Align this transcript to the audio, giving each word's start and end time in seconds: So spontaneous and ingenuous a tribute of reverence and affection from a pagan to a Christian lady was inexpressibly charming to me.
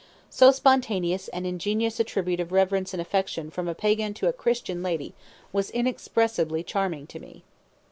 So 0.31 0.49
spontaneous 0.49 1.27
and 1.27 1.45
ingenuous 1.45 1.99
a 1.99 2.03
tribute 2.03 2.39
of 2.39 2.51
reverence 2.51 2.91
and 2.91 2.99
affection 2.99 3.51
from 3.51 3.67
a 3.67 3.75
pagan 3.75 4.15
to 4.15 4.27
a 4.27 4.33
Christian 4.33 4.81
lady 4.81 5.13
was 5.53 5.69
inexpressibly 5.69 6.63
charming 6.63 7.05
to 7.05 7.19
me. 7.19 7.43